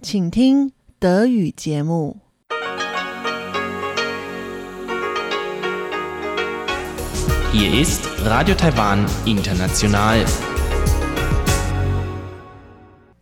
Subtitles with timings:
[0.00, 2.24] 请听德语节目。
[7.52, 10.24] Hier ist Radio Taiwan International.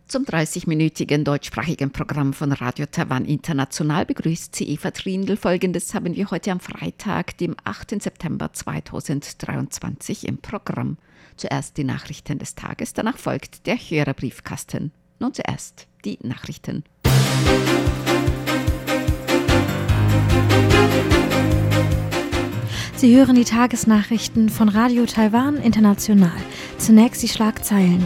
[0.07, 5.37] Zum 30-minütigen deutschsprachigen Programm von Radio Taiwan International begrüßt sie Eva Trindl.
[5.37, 8.01] Folgendes haben wir heute am Freitag, dem 8.
[8.01, 10.97] September 2023 im Programm.
[11.37, 14.91] Zuerst die Nachrichten des Tages, danach folgt der Hörerbriefkasten.
[15.18, 16.84] Nun zuerst die Nachrichten.
[22.94, 26.32] Sie hören die Tagesnachrichten von Radio Taiwan International.
[26.78, 28.04] Zunächst die Schlagzeilen.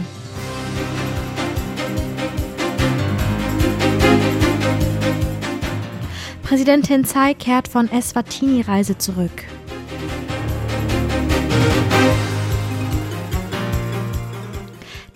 [6.43, 9.45] Präsidentin Tsai kehrt von Eswatini-Reise zurück.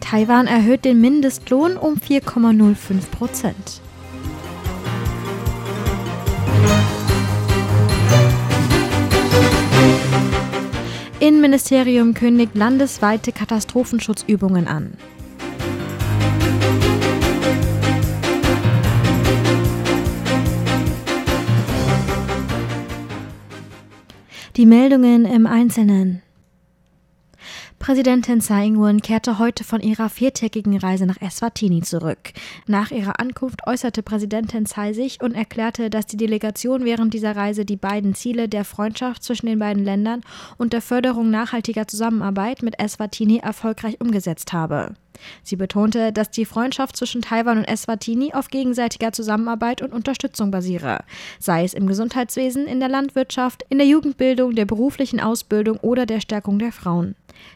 [0.09, 3.81] Taiwan erhöht den Mindestlohn um 4,05 Prozent.
[11.19, 14.93] Innenministerium kündigt landesweite Katastrophenschutzübungen an.
[24.55, 26.21] Die Meldungen im Einzelnen.
[27.87, 32.33] Präsidentin Tsai Ing-wen kehrte heute von ihrer viertägigen Reise nach Eswatini zurück.
[32.65, 37.63] Nach ihrer Ankunft äußerte Präsidentin Tsai sich und erklärte, dass die Delegation während dieser Reise
[37.63, 40.19] die beiden Ziele der Freundschaft zwischen den beiden Ländern
[40.57, 44.95] und der Förderung nachhaltiger Zusammenarbeit mit Eswatini erfolgreich umgesetzt habe.
[45.43, 50.99] Sie betonte, dass die Freundschaft zwischen Taiwan und Eswatini auf gegenseitiger Zusammenarbeit und Unterstützung basiere,
[51.39, 56.21] sei es im Gesundheitswesen, in der Landwirtschaft, in der Jugendbildung, der beruflichen Ausbildung oder der
[56.21, 57.15] Stärkung der Frauen.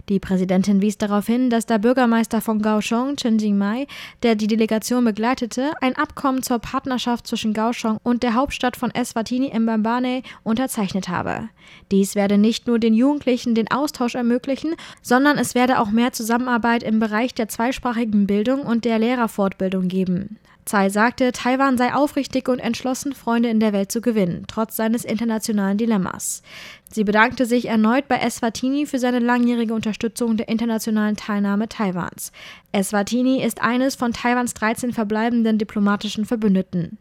[0.09, 3.87] Die Präsidentin wies darauf hin, dass der Bürgermeister von Kaohsiung, Chen Jingmai,
[4.23, 9.57] der die Delegation begleitete, ein Abkommen zur Partnerschaft zwischen Kaohsiung und der Hauptstadt von Eswatini
[9.57, 11.49] Mbambane unterzeichnet habe.
[11.91, 16.83] Dies werde nicht nur den Jugendlichen den Austausch ermöglichen, sondern es werde auch mehr Zusammenarbeit
[16.83, 20.39] im Bereich der zweisprachigen Bildung und der Lehrerfortbildung geben.
[20.65, 25.03] Tsai sagte, Taiwan sei aufrichtig und entschlossen, Freunde in der Welt zu gewinnen, trotz seines
[25.03, 26.43] internationalen Dilemmas.
[26.91, 32.31] Sie bedankte sich erneut bei Eswatini für seine langjährige Unterstützung der internationalen Teilnahme Taiwans.
[32.71, 36.97] Eswatini ist eines von Taiwans 13 verbleibenden diplomatischen Verbündeten.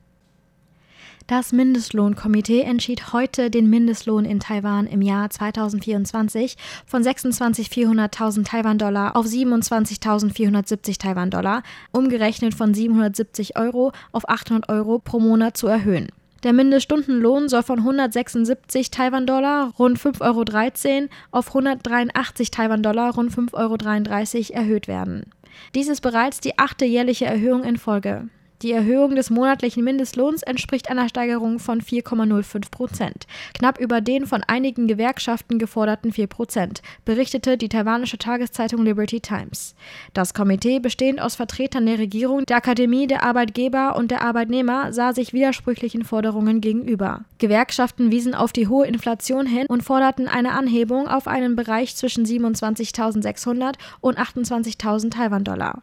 [1.27, 9.27] Das Mindestlohnkomitee entschied heute, den Mindestlohn in Taiwan im Jahr 2024 von 26.400.000 Taiwan-Dollar auf
[9.27, 16.09] 27.470 Taiwan-Dollar, umgerechnet von 770 Euro auf 800 Euro pro Monat zu erhöhen.
[16.43, 24.61] Der Mindeststundenlohn soll von 176 Taiwan-Dollar, rund 5,13 Euro, auf 183 Taiwan-Dollar, rund 5,33 Euro
[24.61, 25.27] erhöht werden.
[25.75, 28.29] Dies ist bereits die achte jährliche Erhöhung in Folge.
[28.63, 34.43] Die Erhöhung des monatlichen Mindestlohns entspricht einer Steigerung von 4,05 Prozent, knapp über den von
[34.47, 39.75] einigen Gewerkschaften geforderten 4 Prozent, berichtete die taiwanische Tageszeitung Liberty Times.
[40.13, 45.15] Das Komitee, bestehend aus Vertretern der Regierung, der Akademie, der Arbeitgeber und der Arbeitnehmer, sah
[45.15, 47.25] sich widersprüchlichen Forderungen gegenüber.
[47.39, 52.27] Gewerkschaften wiesen auf die hohe Inflation hin und forderten eine Anhebung auf einen Bereich zwischen
[52.27, 55.81] 27.600 und 28.000 Taiwan-Dollar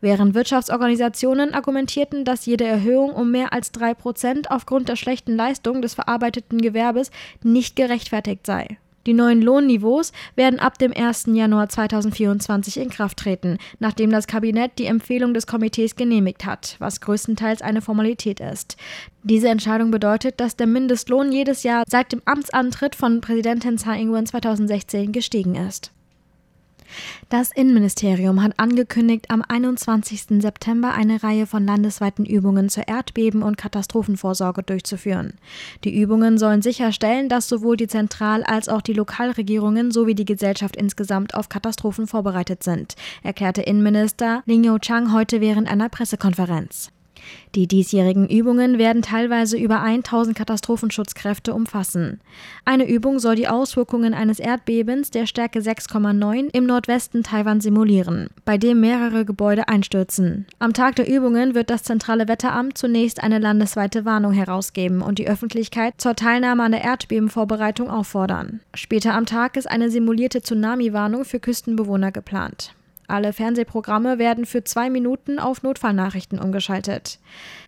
[0.00, 5.82] während Wirtschaftsorganisationen argumentierten, dass jede Erhöhung um mehr als drei Prozent aufgrund der schlechten Leistung
[5.82, 7.10] des verarbeiteten Gewerbes
[7.42, 8.78] nicht gerechtfertigt sei.
[9.06, 11.26] Die neuen Lohnniveaus werden ab dem 1.
[11.28, 17.02] Januar 2024 in Kraft treten, nachdem das Kabinett die Empfehlung des Komitees genehmigt hat, was
[17.02, 18.76] größtenteils eine Formalität ist.
[19.22, 24.26] Diese Entscheidung bedeutet, dass der Mindestlohn jedes Jahr seit dem Amtsantritt von Präsidentin Tsai Ing-wen
[24.26, 25.92] 2016 gestiegen ist.
[27.28, 30.40] Das Innenministerium hat angekündigt, am 21.
[30.40, 35.34] September eine Reihe von landesweiten Übungen zur Erdbeben- und Katastrophenvorsorge durchzuführen.
[35.84, 40.76] Die Übungen sollen sicherstellen, dass sowohl die Zentral- als auch die Lokalregierungen sowie die Gesellschaft
[40.76, 46.93] insgesamt auf Katastrophen vorbereitet sind, erklärte Innenminister Ling Yo-chang heute während einer Pressekonferenz.
[47.54, 52.20] Die diesjährigen Übungen werden teilweise über 1000 Katastrophenschutzkräfte umfassen.
[52.64, 58.58] Eine Übung soll die Auswirkungen eines Erdbebens der Stärke 6,9 im Nordwesten Taiwan simulieren, bei
[58.58, 60.46] dem mehrere Gebäude einstürzen.
[60.58, 65.28] Am Tag der Übungen wird das zentrale Wetteramt zunächst eine landesweite Warnung herausgeben und die
[65.28, 68.60] Öffentlichkeit zur Teilnahme an der Erdbebenvorbereitung auffordern.
[68.74, 72.74] Später am Tag ist eine simulierte Tsunami-Warnung für Küstenbewohner geplant.
[73.06, 77.18] Alle Fernsehprogramme werden für zwei Minuten auf Notfallnachrichten umgeschaltet.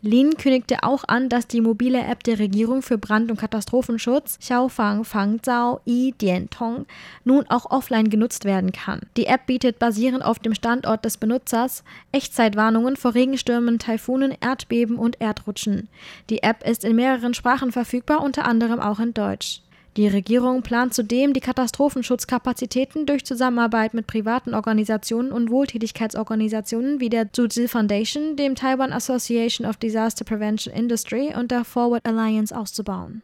[0.01, 5.05] Lin kündigte auch an, dass die mobile App der Regierung für Brand- und Katastrophenschutz Xiaofang
[5.05, 6.87] Fang Zhao Yi Dian Tong
[7.25, 9.01] nun auch offline genutzt werden kann.
[9.17, 15.21] Die App bietet basierend auf dem Standort des Benutzers Echtzeitwarnungen vor Regenstürmen, Taifunen, Erdbeben und
[15.21, 15.89] Erdrutschen.
[16.31, 19.61] Die App ist in mehreren Sprachen verfügbar, unter anderem auch in Deutsch.
[19.97, 27.33] Die Regierung plant zudem, die Katastrophenschutzkapazitäten durch Zusammenarbeit mit privaten Organisationen und Wohltätigkeitsorganisationen wie der
[27.33, 33.23] Zhuzi Foundation, dem Taiwan Association of Disaster Prevention Industry und der Forward Alliance auszubauen.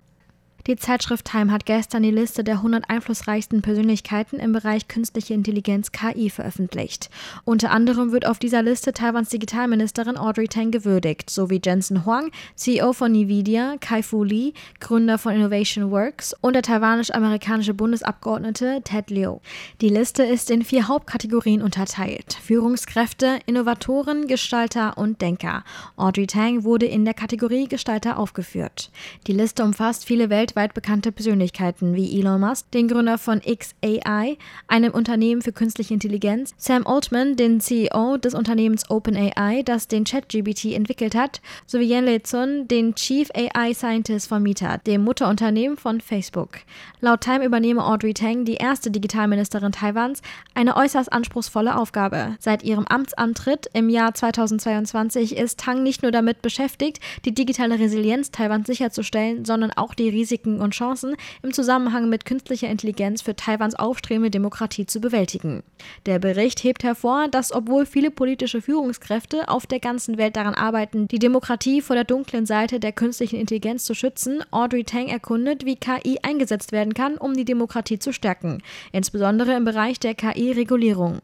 [0.68, 5.90] Die Zeitschrift Time hat gestern die Liste der 100 einflussreichsten Persönlichkeiten im Bereich künstliche Intelligenz
[5.90, 7.10] KI veröffentlicht.
[7.44, 12.92] Unter anderem wird auf dieser Liste Taiwans Digitalministerin Audrey Tang gewürdigt, sowie Jensen Huang, CEO
[12.92, 19.38] von Nvidia, Kai-Fu Lee, Gründer von Innovation Works und der taiwanisch-amerikanische Bundesabgeordnete Ted Liu.
[19.80, 25.64] Die Liste ist in vier Hauptkategorien unterteilt: Führungskräfte, Innovatoren, Gestalter und Denker.
[25.96, 28.92] Audrey Tang wurde in der Kategorie Gestalter aufgeführt.
[29.26, 34.36] Die Liste umfasst viele Welt weltweit bekannte Persönlichkeiten wie Elon Musk, den Gründer von XAI,
[34.68, 40.74] einem Unternehmen für künstliche Intelligenz, Sam Altman, den CEO des Unternehmens OpenAI, das den ChatGPT
[40.74, 46.58] entwickelt hat, sowie Yan Lei-Zun, den Chief AI Scientist von Meta, dem Mutterunternehmen von Facebook.
[47.00, 50.20] Laut Time übernehme Audrey Tang, die erste Digitalministerin Taiwans,
[50.54, 52.36] eine äußerst anspruchsvolle Aufgabe.
[52.40, 58.30] Seit ihrem Amtsantritt im Jahr 2022 ist Tang nicht nur damit beschäftigt, die digitale Resilienz
[58.30, 63.36] Taiwans sicherzustellen, sondern auch die Risiken Risiken und Chancen im Zusammenhang mit künstlicher Intelligenz für
[63.36, 65.62] Taiwans aufstrebende Demokratie zu bewältigen.
[66.06, 71.08] Der Bericht hebt hervor, dass obwohl viele politische Führungskräfte auf der ganzen Welt daran arbeiten,
[71.08, 75.76] die Demokratie vor der dunklen Seite der künstlichen Intelligenz zu schützen, Audrey Tang erkundet, wie
[75.76, 78.62] KI eingesetzt werden kann, um die Demokratie zu stärken,
[78.92, 81.20] insbesondere im Bereich der KI-Regulierung.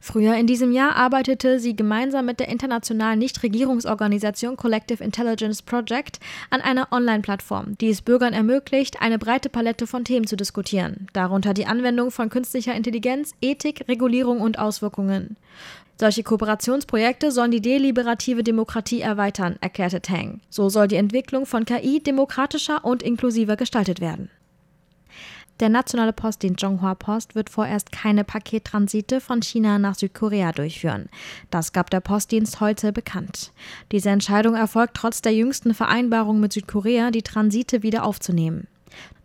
[0.00, 6.18] Früher in diesem Jahr arbeitete sie gemeinsam mit der internationalen Nichtregierungsorganisation Collective Intelligence Project
[6.50, 8.59] an einer Online-Plattform, die es Bürgern ermöglicht,
[9.00, 14.40] eine breite Palette von Themen zu diskutieren, darunter die Anwendung von künstlicher Intelligenz, Ethik, Regulierung
[14.40, 15.36] und Auswirkungen.
[15.98, 20.40] Solche Kooperationsprojekte sollen die deliberative Demokratie erweitern, erklärte Tang.
[20.48, 24.30] So soll die Entwicklung von KI demokratischer und inklusiver gestaltet werden.
[25.60, 31.10] Der nationale Postdienst Zhonghua Post wird vorerst keine Pakettransite von China nach Südkorea durchführen.
[31.50, 33.52] Das gab der Postdienst heute bekannt.
[33.92, 38.68] Diese Entscheidung erfolgt trotz der jüngsten Vereinbarung mit Südkorea, die Transite wieder aufzunehmen.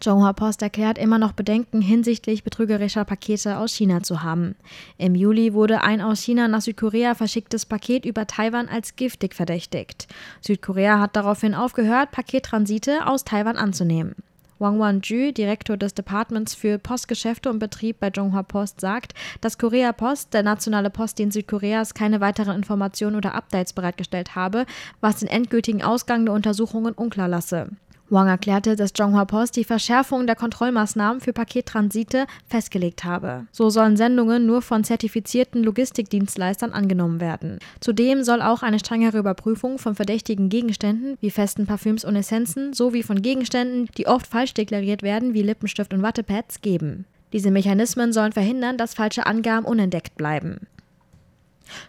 [0.01, 4.55] Zhonghua Post erklärt immer noch Bedenken hinsichtlich betrügerischer Pakete aus China zu haben.
[4.97, 10.07] Im Juli wurde ein aus China nach Südkorea verschicktes Paket über Taiwan als giftig verdächtigt.
[10.41, 14.15] Südkorea hat daraufhin aufgehört, Pakettransite aus Taiwan anzunehmen.
[14.57, 19.91] Wang Wanju, Direktor des Departments für Postgeschäfte und Betrieb bei Zhonghua Post, sagt, dass Korea
[19.91, 24.65] Post, der nationale Postdienst Südkoreas, keine weiteren Informationen oder Updates bereitgestellt habe,
[25.01, 27.69] was den endgültigen Ausgang der Untersuchungen unklar lasse.
[28.09, 33.47] Wang erklärte, dass Zhonghua Post die Verschärfung der Kontrollmaßnahmen für Pakettransite festgelegt habe.
[33.51, 37.59] So sollen Sendungen nur von zertifizierten Logistikdienstleistern angenommen werden.
[37.79, 43.01] Zudem soll auch eine strengere Überprüfung von verdächtigen Gegenständen wie festen Parfüms und Essenzen sowie
[43.03, 47.05] von Gegenständen, die oft falsch deklariert werden, wie Lippenstift und Wattepads, geben.
[47.33, 50.67] Diese Mechanismen sollen verhindern, dass falsche Angaben unentdeckt bleiben.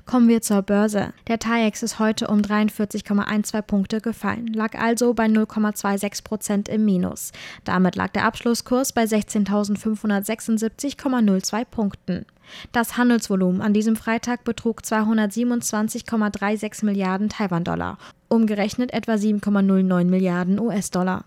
[0.04, 1.12] Kommen wir zur Börse.
[1.28, 7.32] Der TAIEX ist heute um 43,12 Punkte gefallen, lag also bei 0,26 Prozent im Minus.
[7.64, 12.26] Damit lag der Abschlusskurs bei 16.576,02 Punkten.
[12.72, 21.24] Das Handelsvolumen an diesem Freitag betrug 227,36 Milliarden Taiwan-Dollar, umgerechnet etwa 7,09 Milliarden US-Dollar.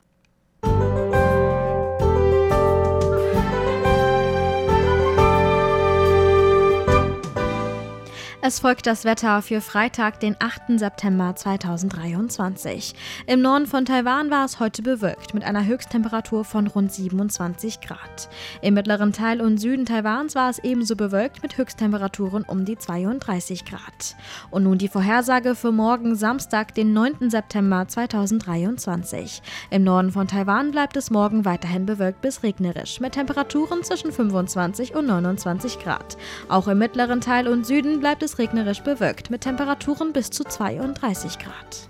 [8.42, 10.80] Es folgt das Wetter für Freitag, den 8.
[10.80, 12.96] September 2023.
[13.28, 18.30] Im Norden von Taiwan war es heute bewölkt mit einer Höchsttemperatur von rund 27 Grad.
[18.62, 23.66] Im mittleren Teil und Süden Taiwans war es ebenso bewölkt mit Höchsttemperaturen um die 32
[23.66, 24.16] Grad.
[24.52, 27.30] Und nun die Vorhersage für morgen Samstag, den 9.
[27.30, 29.42] September 2023.
[29.70, 34.96] Im Norden von Taiwan bleibt es morgen weiterhin bewölkt bis regnerisch mit Temperaturen zwischen 25
[34.96, 36.16] und 29 Grad.
[36.48, 40.44] Auch im mittleren Teil und Süden bleibt es es regnerisch bewölkt mit Temperaturen bis zu
[40.44, 41.90] 32 Grad.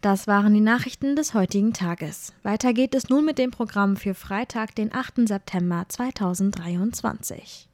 [0.00, 2.32] Das waren die Nachrichten des heutigen Tages.
[2.44, 5.26] Weiter geht es nun mit dem Programm für Freitag, den 8.
[5.28, 7.68] September 2023.